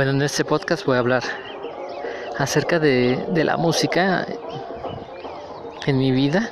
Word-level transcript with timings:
Bueno, 0.00 0.12
en 0.12 0.22
este 0.22 0.46
podcast 0.46 0.86
voy 0.86 0.96
a 0.96 1.00
hablar 1.00 1.22
acerca 2.38 2.78
de, 2.78 3.22
de 3.34 3.44
la 3.44 3.58
música 3.58 4.26
en 5.84 5.98
mi 5.98 6.10
vida. 6.10 6.48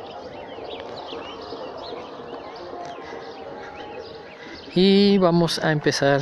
Y 4.74 5.16
vamos 5.16 5.64
a 5.64 5.72
empezar 5.72 6.20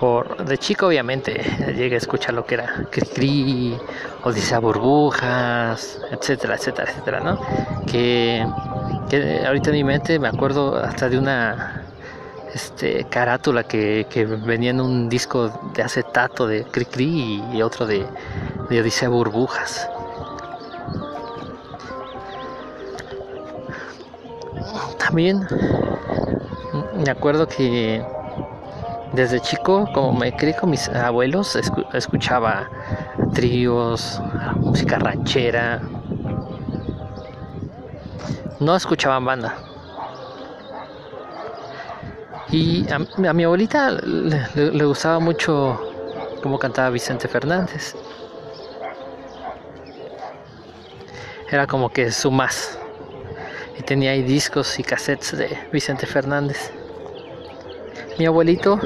por 0.00 0.44
de 0.44 0.58
chico 0.58 0.88
obviamente 0.88 1.40
llegué 1.76 1.94
a 1.94 1.98
escuchar 1.98 2.34
lo 2.34 2.44
que 2.44 2.56
era 2.56 2.88
Cri 2.90 3.78
o 4.24 4.30
Odisea 4.30 4.58
Burbujas, 4.58 6.00
etcétera, 6.10 6.56
etcétera, 6.56 6.90
etcétera, 6.90 7.20
¿no? 7.20 7.38
Que, 7.86 8.44
que 9.08 9.46
ahorita 9.46 9.70
en 9.70 9.76
mi 9.76 9.84
mente 9.84 10.18
me 10.18 10.26
acuerdo 10.26 10.74
hasta 10.74 11.08
de 11.08 11.18
una 11.18 11.75
este 12.56 13.04
carátula 13.04 13.62
que, 13.64 14.06
que 14.08 14.24
venía 14.24 14.70
en 14.70 14.80
un 14.80 15.08
disco 15.08 15.52
de 15.74 15.82
acetato 15.82 16.46
de 16.46 16.64
Cri 16.64 16.86
Cri 16.86 17.44
y 17.52 17.62
otro 17.62 17.86
de, 17.86 18.06
de 18.70 18.80
Odisea 18.80 19.08
Burbujas. 19.08 19.88
También 24.98 25.46
me 27.04 27.10
acuerdo 27.10 27.46
que 27.46 28.04
desde 29.12 29.40
chico, 29.40 29.88
como 29.92 30.12
me 30.12 30.34
crié 30.34 30.56
con 30.56 30.70
mis 30.70 30.88
abuelos, 30.88 31.56
escuchaba 31.92 32.68
tríos, 33.34 34.20
música 34.56 34.98
ranchera. 34.98 35.82
No 38.58 38.74
escuchaban 38.74 39.24
banda. 39.24 39.56
Y 42.50 42.86
a, 42.92 42.98
mi 43.32 43.42
abuelita 43.42 43.90
le, 43.90 44.84
gustaba 44.84 45.18
mucho 45.18 45.80
cómo 46.42 46.58
cantaba 46.58 46.90
Vicente 46.90 47.26
Fernández. 47.26 47.96
Era 51.50 51.66
como 51.66 51.90
que 51.90 52.12
su 52.12 52.30
más. 52.30 52.78
Y 53.78 53.82
tenía 53.82 54.12
ahí 54.12 54.22
discos 54.22 54.78
y 54.78 54.84
cassettes 54.84 55.36
de 55.36 55.58
Vicente 55.72 56.06
Fernández. 56.06 56.70
Mi 58.18 58.26
abuelito 58.26 58.80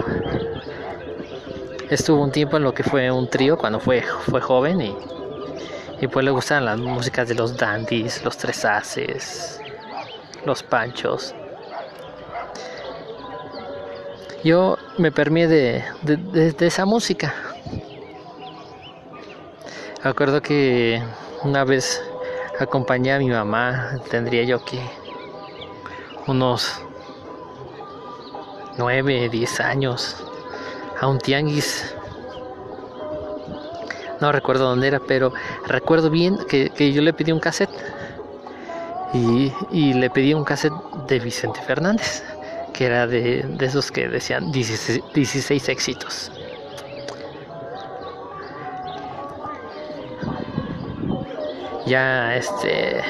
estuvo 1.91 2.23
un 2.23 2.33
tiempo 2.33 2.57
en 2.57 2.63
lo 2.63 2.73
que 2.73 2.83
fue 2.83 3.11
un 3.11 3.29
trío 3.29 3.59
cuando 3.59 3.79
fue, 3.79 4.03
fue 4.03 4.41
joven 4.41 4.81
y, 4.81 4.97
y 6.01 6.09
pues 6.09 6.25
le 6.25 6.31
gustan 6.31 6.65
las 6.65 6.79
músicas 6.79 7.29
de 7.29 7.35
los 7.35 7.57
dandies, 7.57 8.25
los 8.25 8.39
tres 8.39 8.65
haces, 8.65 9.61
los 10.47 10.63
panchos. 10.63 11.35
Yo 14.43 14.79
me 14.97 15.13
permí 15.13 15.47
de, 15.47 15.85
de, 16.03 16.67
esa 16.67 16.87
música. 16.87 17.35
Recuerdo 20.03 20.41
que 20.41 21.03
una 21.43 21.65
vez 21.65 22.03
acompañé 22.59 23.13
a 23.13 23.19
mi 23.19 23.29
mamá, 23.29 24.01
tendría 24.11 24.45
yo 24.45 24.65
que 24.65 24.81
unos 26.27 26.81
9, 28.79 29.29
10 29.29 29.61
años 29.61 30.17
a 31.01 31.07
un 31.07 31.19
tianguis. 31.19 31.95
No 34.21 34.33
recuerdo 34.33 34.69
dónde 34.69 34.89
era, 34.89 35.01
pero 35.01 35.33
recuerdo 35.67 36.09
bien 36.09 36.39
que, 36.49 36.93
yo 36.93 37.03
le 37.03 37.13
pedí 37.13 37.33
un 37.33 37.41
cassette. 37.41 37.71
Y, 39.13 39.93
le 39.93 40.09
pedí 40.09 40.35
un 40.35 40.45
cassette 40.45 40.73
de 41.09 41.19
Vicente 41.19 41.61
Fernández, 41.63 42.23
que 42.81 42.87
era 42.87 43.07
de, 43.07 43.45
esos 43.61 43.93
que 43.93 44.09
decían 44.09 44.51
16, 44.53 45.69
éxitos. 45.69 46.33
Ya 51.85 52.35
este 52.37 53.03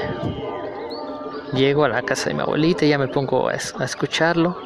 llego 1.53 1.85
a 1.85 1.89
la 1.89 2.03
casa 2.03 2.31
de 2.31 2.35
mi 2.35 2.41
abuelita 2.41 2.85
y 2.85 2.89
ya 2.89 2.99
me 2.99 3.07
pongo 3.07 3.49
a 3.49 3.55
escucharlo 3.55 4.57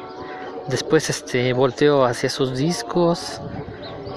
Después 0.69 1.07
este 1.11 1.53
volteo 1.53 2.03
hacia 2.03 2.31
sus 2.31 2.57
discos 2.57 3.39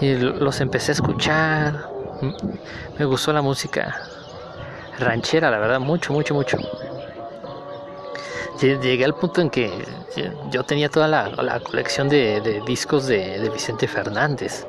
y 0.01 0.15
los 0.15 0.59
empecé 0.63 0.93
a 0.93 0.95
escuchar. 0.95 1.91
Me 2.99 3.05
gustó 3.05 3.35
la 3.35 3.43
música 3.43 3.95
ranchera, 4.99 5.51
la 5.51 5.59
verdad, 5.59 5.81
mucho, 5.81 6.15
mucho, 6.15 6.33
mucho. 6.33 6.57
Llegué 8.61 9.05
al 9.05 9.15
punto 9.15 9.41
en 9.41 9.51
que 9.51 9.71
yo 10.51 10.65
tenía 10.65 10.89
toda 10.89 11.07
la, 11.07 11.61
colección 11.61 12.09
de, 12.09 12.63
discos 12.67 13.07
de, 13.07 13.49
Vicente 13.53 13.87
Fernández. 13.87 14.67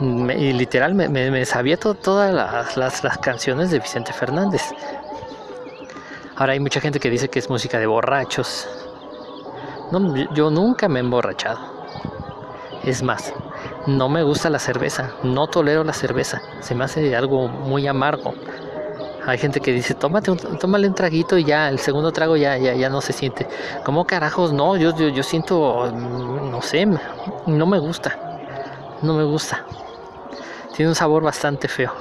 y 0.00 0.52
literal 0.52 0.94
me, 0.94 1.44
sabía 1.44 1.76
todas 1.76 2.76
las 2.76 3.18
canciones 3.18 3.70
de 3.70 3.78
Vicente 3.78 4.12
Fernández. 4.12 4.62
Ahora 6.36 6.54
hay 6.54 6.60
mucha 6.60 6.80
gente 6.80 6.98
que 6.98 7.10
dice 7.10 7.28
que 7.28 7.38
es 7.38 7.48
música 7.48 7.78
de 7.78 7.86
borrachos. 7.86 8.68
No, 9.92 10.16
yo 10.34 10.50
nunca 10.50 10.88
me 10.88 10.98
he 10.98 11.02
emborrachado. 11.02 11.60
Es 12.82 13.02
más, 13.02 13.32
no 13.86 14.08
me 14.08 14.22
gusta 14.24 14.50
la 14.50 14.58
cerveza, 14.58 15.12
no 15.22 15.46
tolero 15.46 15.84
la 15.84 15.92
cerveza, 15.92 16.42
se 16.60 16.74
me 16.74 16.84
hace 16.84 17.14
algo 17.14 17.48
muy 17.48 17.86
amargo. 17.86 18.34
Hay 19.26 19.38
gente 19.38 19.60
que 19.60 19.72
dice, 19.72 19.94
tómate 19.94 20.30
un, 20.30 20.38
tómale 20.58 20.86
un 20.86 20.94
traguito 20.94 21.38
y 21.38 21.44
ya, 21.44 21.68
el 21.68 21.78
segundo 21.78 22.12
trago 22.12 22.36
ya, 22.36 22.58
ya, 22.58 22.74
ya 22.74 22.90
no 22.90 23.00
se 23.00 23.12
siente. 23.12 23.48
¿Cómo 23.84 24.06
carajos? 24.06 24.52
No, 24.52 24.76
yo, 24.76 24.94
yo, 24.96 25.08
yo 25.08 25.22
siento, 25.22 25.90
no 25.90 26.60
sé, 26.60 26.86
no 27.46 27.66
me 27.66 27.78
gusta. 27.78 28.18
No 29.02 29.14
me 29.14 29.24
gusta. 29.24 29.64
Tiene 30.74 30.90
un 30.90 30.94
sabor 30.94 31.22
bastante 31.22 31.68
feo. 31.68 31.92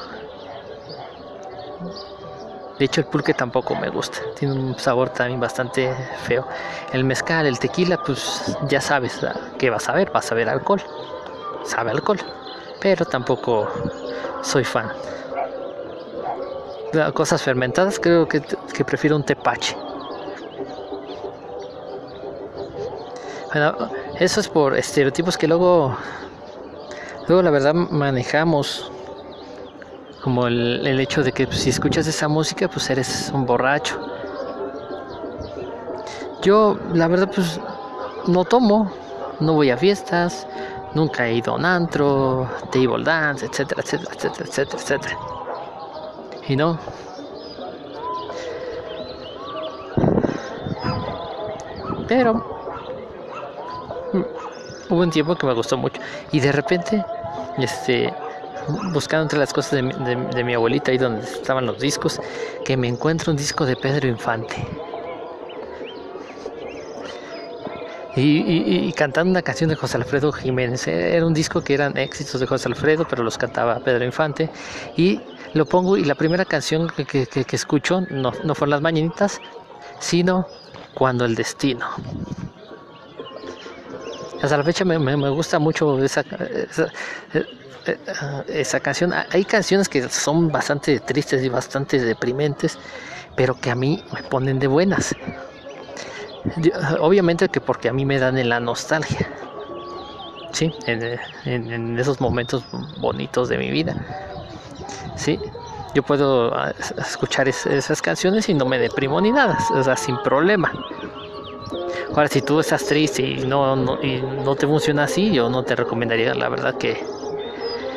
De 2.79 2.85
hecho, 2.85 3.01
el 3.01 3.07
pulque 3.07 3.33
tampoco 3.33 3.75
me 3.75 3.89
gusta. 3.89 4.19
Tiene 4.37 4.55
un 4.55 4.79
sabor 4.79 5.09
también 5.09 5.39
bastante 5.39 5.93
feo. 6.23 6.47
El 6.91 7.03
mezcal, 7.03 7.45
el 7.45 7.59
tequila, 7.59 7.97
pues 7.97 8.57
ya 8.67 8.81
sabes 8.81 9.19
que 9.57 9.69
vas 9.69 9.87
a 9.89 9.93
ver. 9.93 10.11
Vas 10.11 10.31
a 10.31 10.35
ver 10.35 10.49
alcohol. 10.49 10.81
Sabe 11.65 11.91
alcohol. 11.91 12.19
Pero 12.81 13.05
tampoco 13.05 13.69
soy 14.41 14.63
fan. 14.63 14.91
Cosas 17.15 17.41
fermentadas, 17.41 17.99
creo 17.99 18.27
que, 18.27 18.39
prefiero 18.85 19.15
un 19.15 19.23
tepache. 19.23 19.75
Bueno, 23.51 23.89
eso 24.19 24.39
es 24.39 24.47
por 24.47 24.77
estereotipos 24.77 25.35
que 25.35 25.47
luego, 25.47 25.97
luego 27.27 27.41
la 27.41 27.49
verdad 27.49 27.73
manejamos 27.73 28.91
como 30.21 30.45
el, 30.45 30.99
hecho 30.99 31.23
de 31.23 31.31
que 31.31 31.51
si 31.51 31.71
escuchas 31.71 32.05
esa 32.05 32.27
música 32.27 32.67
pues 32.67 32.87
eres 32.91 33.31
un 33.33 33.47
borracho. 33.47 33.99
Yo 36.43 36.77
la 36.93 37.07
verdad 37.07 37.31
pues 37.33 37.59
no 38.27 38.45
tomo, 38.45 38.91
no 39.39 39.53
voy 39.53 39.71
a 39.71 39.77
fiestas, 39.77 40.45
nunca 40.93 41.27
he 41.27 41.33
ido 41.33 41.53
a 41.53 41.55
un 41.55 41.65
antro, 41.65 42.47
table 42.71 43.03
dance, 43.03 43.47
etcétera, 43.47 43.81
etcétera, 43.81 44.11
etcétera, 44.13 44.45
etcétera, 44.45 44.79
etcétera. 44.79 45.42
Y 46.47 46.55
no. 46.55 46.79
Pero 52.07 52.33
mm, 54.13 54.23
hubo 54.89 55.01
un 55.01 55.09
tiempo 55.09 55.35
que 55.35 55.45
me 55.45 55.53
gustó 55.53 55.77
mucho 55.77 56.01
y 56.31 56.39
de 56.39 56.51
repente 56.51 57.03
este 57.57 58.13
buscando 58.93 59.23
entre 59.23 59.39
las 59.39 59.53
cosas 59.53 59.71
de, 59.71 60.43
mi 60.43 60.53
abuelita 60.53 60.91
ahí 60.91 60.97
donde 60.97 61.23
estaban 61.23 61.65
los 61.65 61.79
discos, 61.79 62.19
que 62.63 62.77
me 62.77 62.87
encuentro 62.87 63.31
un 63.31 63.37
disco 63.37 63.65
de 63.65 63.75
Pedro 63.75 64.07
Infante. 64.07 64.55
Y, 68.15 68.93
cantando 68.93 69.31
una 69.31 69.41
canción 69.41 69.69
de 69.69 69.75
José 69.75 69.97
Alfredo 69.97 70.31
Jiménez. 70.31 70.87
Era 70.87 71.25
un 71.25 71.33
disco 71.33 71.61
que 71.61 71.73
eran 71.73 71.97
éxitos 71.97 72.39
de 72.39 72.45
José 72.45 72.69
Alfredo, 72.69 73.07
pero 73.09 73.23
los 73.23 73.37
cantaba 73.37 73.79
Pedro 73.79 74.05
Infante. 74.05 74.49
Y 74.95 75.19
lo 75.53 75.65
pongo 75.65 75.97
y 75.97 76.05
la 76.05 76.15
primera 76.15 76.45
canción 76.45 76.89
que, 76.89 77.27
escucho 77.51 78.01
no, 78.09 78.31
no 78.43 78.55
fueron 78.55 78.69
las 78.71 78.81
mañanitas, 78.81 79.39
sino 79.99 80.47
Cuando 80.93 81.25
el 81.25 81.33
Destino. 81.33 81.87
Hasta 84.43 84.57
la 84.57 84.63
fecha 84.63 84.83
me, 84.85 85.29
gusta 85.29 85.57
mucho 85.57 86.03
esa, 86.03 86.23
eh, 87.33 87.45
esa 88.47 88.79
canción. 88.79 89.13
Hay 89.31 89.45
canciones 89.45 89.89
que 89.89 90.07
son 90.09 90.51
bastante 90.51 90.99
tristes 90.99 91.43
y 91.43 91.49
bastante 91.49 91.97
deprimentes, 91.97 92.77
pero 93.35 93.59
que 93.59 93.71
a 93.71 93.75
mí 93.75 94.03
me 94.13 94.21
ponen 94.23 94.59
de 94.59 94.67
buenas. 94.67 95.15
Obviamente 96.99 97.49
que 97.49 97.61
porque 97.61 97.89
a 97.89 97.93
mí 97.93 98.05
me 98.05 98.19
dan 98.19 98.37
en 98.37 98.49
la 98.49 98.59
nostalgia. 98.59 99.29
Sí, 100.51 100.71
en, 100.85 101.97
esos 101.97 102.21
momentos 102.21 102.63
bonitos 102.99 103.49
de 103.49 103.57
mi 103.57 103.71
vida. 103.71 103.95
Sí, 105.15 105.39
yo 105.95 106.03
puedo 106.03 106.53
ah, 106.53 106.73
escuchar 106.97 107.47
esas 107.47 108.01
canciones 108.01 108.49
y 108.49 108.53
no 108.53 108.65
me 108.65 108.77
deprimo 108.77 109.19
ni 109.19 109.31
nada, 109.31 109.57
o 109.73 109.83
sea, 109.83 109.95
sin 109.97 110.17
problema. 110.17 110.71
Ahora, 112.09 112.27
si 112.27 112.43
tú 112.43 112.59
estás 112.59 112.85
triste 112.85 113.23
y 113.23 113.45
no, 113.45 113.75
no, 113.75 114.03
y 114.03 114.21
no 114.21 114.55
te 114.55 114.67
funciona 114.67 115.05
así, 115.05 115.31
yo 115.31 115.49
no 115.49 115.63
te 115.63 115.75
recomendaría, 115.75 116.35
la 116.35 116.49
verdad, 116.49 116.75
que, 116.77 117.03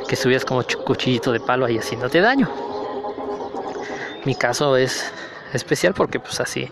que 0.08 0.16
subieras 0.16 0.46
como 0.46 0.62
cuchillito 0.84 1.32
de 1.32 1.40
palo 1.40 1.66
ahí 1.66 1.76
haciéndote 1.76 2.22
daño. 2.22 2.48
Mi 4.24 4.34
caso 4.34 4.76
es 4.78 5.12
especial 5.52 5.92
porque 5.92 6.18
pues 6.18 6.40
así, 6.40 6.70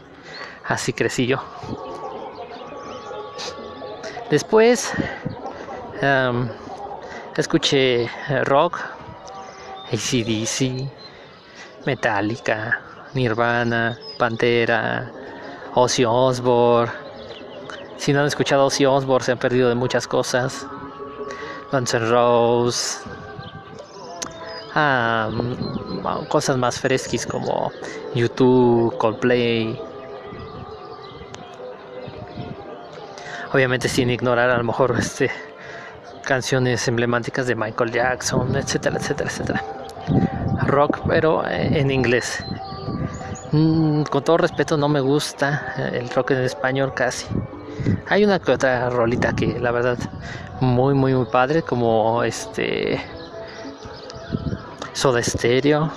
así 0.67 0.93
crecí 0.93 1.27
yo. 1.27 1.39
Después 4.31 4.93
escuché 7.37 8.09
rock, 8.45 8.81
ACDC, 9.93 10.89
Metallica, 11.87 12.81
Nirvana, 13.15 13.99
Pantera, 14.19 15.11
Ozzy 15.75 16.05
Osbourne. 16.05 16.93
Si 17.97 18.13
no 18.13 18.21
han 18.21 18.27
escuchado 18.27 18.67
Ozzy 18.67 18.87
Osbourne 18.87 19.25
se 19.25 19.33
han 19.33 19.39
perdido 19.39 19.69
de 19.69 19.75
muchas 19.75 20.07
cosas. 20.07 20.67
Guns 21.71 21.95
N' 21.95 22.09
cosas 26.29 26.57
más 26.57 26.81
fresquis 26.81 27.27
como 27.27 27.71
YouTube, 28.15 28.97
Coldplay. 28.99 29.81
Obviamente 33.55 33.89
sin 33.89 34.11
ignorar 34.11 34.51
a 34.51 34.59
lo 34.59 34.65
mejor 34.65 34.97
este 34.99 35.31
canciones 36.25 36.89
emblemáticas 36.89 37.47
de 37.47 37.55
Michael 37.55 37.93
Jackson, 37.93 38.57
etcétera, 38.57 38.97
etcétera, 38.97 39.31
etcétera. 39.31 39.65
Rock, 40.67 40.99
pero 41.07 41.47
eh, 41.47 41.79
en 41.79 41.93
inglés. 41.93 42.45
Mm, 43.53 44.03
con 44.11 44.25
todo 44.25 44.39
respeto, 44.39 44.77
no 44.77 44.89
me 44.89 44.99
gusta 44.99 45.73
eh, 45.79 46.01
el 46.01 46.11
rock 46.11 46.33
en 46.33 46.39
español 46.39 46.95
casi. 46.95 47.29
Hay 48.09 48.25
una 48.25 48.41
que 48.41 48.51
otra 48.51 48.91
rolita 48.91 49.33
que 49.37 49.61
la 49.61 49.71
verdad 49.71 49.99
muy 50.61 50.95
muy 50.95 51.15
muy 51.15 51.27
padre 51.27 51.63
como 51.63 52.25
este 52.25 53.01
Soda 54.95 55.23
Stereo. 55.23 55.93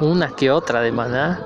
Una 0.00 0.30
que 0.30 0.50
otra 0.50 0.80
de 0.80 0.90
maná. 0.90 1.40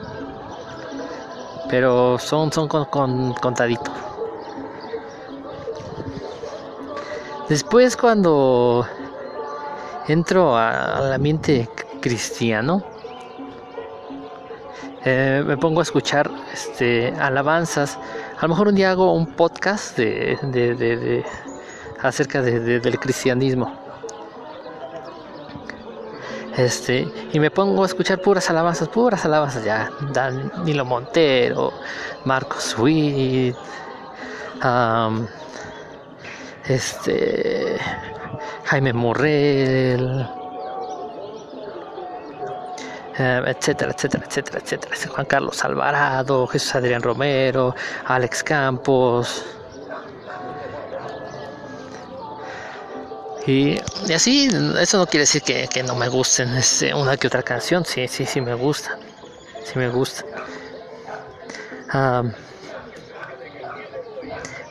Pero 1.69 2.19
son, 2.19 2.51
son 2.51 2.69
con, 2.69 2.87
con 2.87 3.35
contadito. 3.35 4.04
Después 7.49 7.95
cuando 7.97 8.87
entro 10.09 10.57
al 10.57 11.13
ambiente 11.13 11.69
cristiano, 12.01 12.83
eh, 15.05 15.43
me 15.47 15.59
pongo 15.59 15.81
a 15.81 15.83
escuchar 15.83 16.31
este, 16.53 17.13
alabanzas. 17.21 17.99
A 18.39 18.43
lo 18.43 18.49
mejor 18.49 18.69
un 18.69 18.75
día 18.75 18.93
hago 18.93 19.13
un 19.13 19.27
podcast 19.27 19.99
de, 19.99 21.23
acerca 22.01 22.41
del 22.41 22.99
cristianismo. 22.99 23.73
Este, 26.57 27.07
y 27.33 27.41
me 27.41 27.51
pongo 27.51 27.83
a 27.83 27.87
escuchar 27.87 28.23
puras 28.23 28.49
alabanzas, 28.49 28.89
puras 28.89 29.23
alabanzas 29.27 29.65
ya. 29.65 29.91
Danilo 30.13 30.87
Montero, 30.87 31.75
Marcos 32.25 32.75
Witt, 32.79 33.55
este, 36.67 37.79
Jaime 38.65 38.93
Morrell 38.93 40.27
eh, 43.17 43.43
etcétera, 43.47 43.93
etcétera, 43.93 44.25
etcétera, 44.27 44.59
etcétera. 44.61 44.97
Juan 45.15 45.27
Carlos 45.27 45.65
Alvarado, 45.65 46.47
Jesús 46.49 46.75
Adrián 46.75 47.01
Romero, 47.01 47.75
Alex 48.07 48.43
Campos. 48.43 49.45
Y, 53.47 53.79
así, 54.13 54.49
eso 54.81 54.99
no 54.99 55.07
quiere 55.07 55.21
decir 55.21 55.43
que, 55.43 55.83
no 55.83 55.95
me 55.95 56.09
gusten 56.09 56.57
este, 56.57 56.95
una 56.95 57.17
que 57.17 57.27
otra 57.27 57.43
canción, 57.43 57.85
sí, 57.85 58.09
sí, 58.09 58.25
sí 58.25 58.41
me 58.41 58.55
gusta, 58.55 58.99
sí 59.65 59.79
me 59.79 59.91
gusta. 59.91 60.25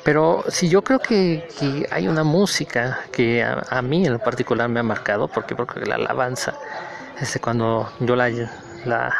Pero 0.03 0.43
si 0.49 0.67
yo 0.69 0.83
creo 0.83 0.99
que, 0.99 1.47
hay 1.89 2.07
una 2.07 2.23
música 2.23 2.99
que 3.11 3.43
a, 3.43 3.81
mí 3.81 4.05
en 4.05 4.19
particular 4.19 4.67
me 4.69 4.81
ha 4.81 4.83
marcado, 4.83 5.27
porque 5.27 5.55
creo 5.55 5.85
la 5.85 5.95
alabanza 5.95 6.55
este, 7.19 7.39
cuando 7.39 7.89
yo 7.99 8.15
la, 8.15 8.29
la, 8.85 9.13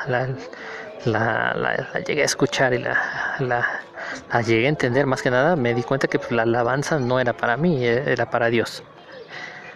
la, 1.06 1.86
llegué 2.06 2.22
a 2.22 2.26
escuchar 2.26 2.74
y 2.74 2.80
la, 2.80 2.98
la, 3.40 4.42
llegué 4.42 4.66
a 4.66 4.70
entender 4.70 5.06
más 5.06 5.22
que 5.22 5.32
nada, 5.32 5.56
me 5.56 5.74
di 5.74 5.84
cuenta 5.84 6.08
que 6.08 6.20
pues, 6.20 6.32
la 6.32 6.44
alabanza 6.44 7.00
no 7.00 7.20
era 7.20 7.34
para 7.34 7.56
mí, 7.56 7.86
e, 7.86 8.12
era 8.12 8.30
para 8.30 8.48
Dios. 8.50 8.84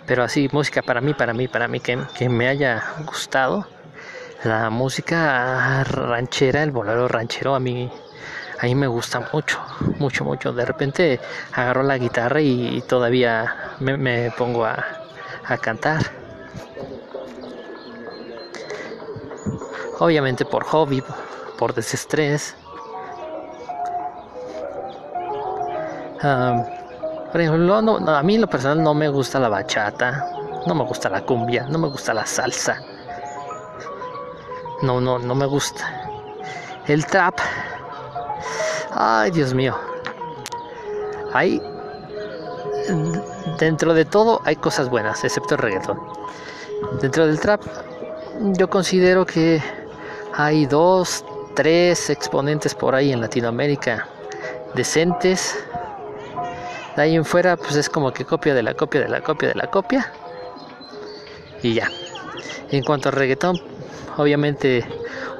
Pero 0.06 0.24
así, 0.24 0.50
música 0.52 0.82
para 0.82 1.00
mí, 1.00 1.14
para 1.14 1.34
mí, 1.34 1.48
para 1.48 1.68
mí, 1.68 1.80
que, 1.80 2.00
que 2.18 2.30
me 2.30 2.48
haya 2.48 2.84
gustado. 3.06 3.68
La 4.44 4.70
música 4.70 5.84
ranchera, 5.84 6.64
el 6.64 6.72
bolero 6.72 7.08
ranchero, 7.08 7.56
a 7.56 7.60
mí, 7.60 7.92
a 8.60 8.66
mí 8.66 8.76
me 8.76 8.88
gusta 8.88 9.28
mucho, 9.34 9.60
mucho, 10.00 10.24
mucho. 10.24 10.54
De 10.54 10.66
repente 10.66 11.20
agarro 11.54 11.84
la 11.84 11.98
guitarra 11.98 12.42
y, 12.42 12.82
todavía 12.88 13.76
me, 13.80 14.32
pongo 14.32 14.66
a, 14.66 14.84
a 15.46 15.58
cantar. 15.58 16.02
obviamente 20.00 20.46
por 20.46 20.64
hobby, 20.66 21.04
por 21.58 21.74
desestrés. 21.74 22.56
por 27.32 27.42
ejemplo, 27.42 27.76
a 27.76 28.24
mí 28.24 28.36
en 28.36 28.42
lo 28.42 28.48
personal 28.48 28.82
no 28.82 28.94
me 28.94 29.10
gusta 29.10 29.40
la 29.40 29.50
bachata, 29.50 30.30
no 30.66 30.76
me 30.76 30.84
gusta 30.84 31.10
la 31.10 31.22
cumbia, 31.22 31.66
no 31.70 31.78
me 31.78 31.88
gusta 31.88 32.14
la 32.14 32.26
salsa. 32.26 32.82
No, 34.82 35.02
no, 35.02 35.20
no 35.20 35.36
me 35.36 35.46
gusta. 35.46 35.86
El 36.86 37.06
trap. 37.06 37.40
Ay, 39.00 39.30
Dios 39.30 39.54
mío. 39.54 39.78
Hay 41.32 41.62
dentro 43.60 43.94
de 43.94 44.06
todo 44.06 44.42
hay 44.44 44.56
cosas 44.56 44.90
buenas, 44.90 45.24
excepto 45.24 45.54
el 45.54 45.62
reggaetón. 45.62 46.00
Dentro 47.00 47.28
del 47.28 47.40
trap 47.40 47.62
yo 48.58 48.68
considero 48.72 49.24
que 49.24 49.62
hay 50.34 50.66
dos, 50.66 51.24
tres 51.54 52.10
exponentes 52.10 52.74
por 52.74 52.96
ahí 52.96 53.12
en 53.12 53.22
Latinoamérica 53.22 54.08
decentes. 54.74 55.56
De 56.96 57.04
ahí 57.04 57.16
en 57.16 57.24
fuera, 57.24 57.56
pues 57.56 57.76
es 57.76 57.90
como 57.90 58.12
que 58.12 58.26
copia 58.26 58.56
de 58.56 58.64
la 58.64 58.74
copia 58.74 59.02
de 59.02 59.10
la 59.10 59.22
copia 59.22 59.50
de 59.50 59.56
la 59.56 59.68
copia. 59.68 60.12
Y 61.62 61.76
ya. 61.76 61.92
En 62.72 62.84
cuanto 62.84 63.10
al 63.10 63.16
reggaetón, 63.16 63.62
obviamente 64.18 64.86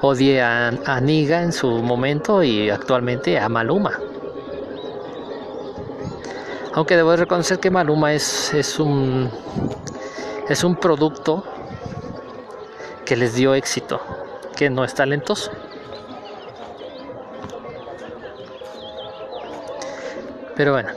odié 0.02 0.42
a, 0.42 1.00
Niga 1.02 1.42
en 1.42 1.52
su 1.52 1.70
momento 1.70 2.44
y 2.44 2.70
actualmente 2.70 3.40
a 3.40 3.50
Maluma. 3.50 4.00
Aunque 6.74 6.96
debo 6.96 7.16
reconocer 7.16 7.60
que 7.60 7.72
Maluma 7.72 8.14
es, 8.14 8.54
es 8.54 8.80
un 8.80 9.30
es 10.48 10.64
un 10.64 10.76
producto 10.76 11.44
que 13.06 13.16
les 13.18 13.36
dio 13.36 13.54
éxito 13.54 14.00
que 14.56 14.70
no 14.70 14.84
es 14.84 14.94
talentoso. 14.94 15.52
Pero 20.56 20.72
bueno. 20.74 20.90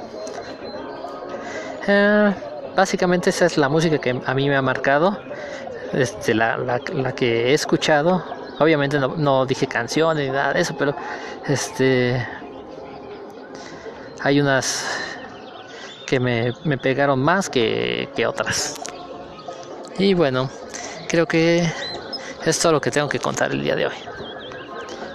Eh, 1.87 2.35
básicamente 2.75 3.31
esa 3.31 3.47
es 3.47 3.59
la 3.59 3.69
música 3.69 3.99
que 3.99 4.21
a 4.25 4.35
mí 4.35 4.49
me 4.49 4.57
ha 4.57 4.63
marcado. 4.63 5.19
Este, 5.93 6.35
la, 6.35 6.57
la, 6.57 7.13
que 7.13 7.51
he 7.51 7.55
escuchado. 7.55 8.25
Obviamente 8.59 8.99
no, 8.99 9.47
dije 9.47 9.67
canciones 9.67 10.27
ni 10.27 10.33
nada 10.33 10.53
de 10.53 10.61
eso, 10.61 10.77
pero 10.79 10.95
este 11.47 12.27
hay 14.23 14.41
unas 14.41 14.85
que 16.07 16.21
me, 16.21 16.53
me 16.65 16.77
pegaron 16.77 17.21
más 17.21 17.49
que, 17.49 18.11
que 18.15 18.27
otras. 18.27 18.75
Y 19.99 20.15
bueno, 20.15 20.51
creo 21.09 21.27
que 21.27 21.67
es 22.45 22.59
todo 22.59 22.73
lo 22.73 22.81
que 22.81 22.91
tengo 22.91 23.09
que 23.09 23.19
contar 23.19 23.51
el 23.53 23.63
día 23.63 23.77
de 23.77 23.87
hoy. 23.87 23.95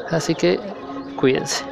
Así 0.09 0.35
que 0.35 0.59
cuídense. 1.15 1.63